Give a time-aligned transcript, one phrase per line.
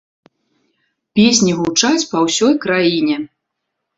[1.19, 3.15] Песні гучаць па ўсёй краіне.